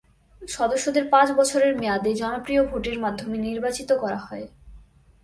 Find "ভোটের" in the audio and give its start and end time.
2.67-2.97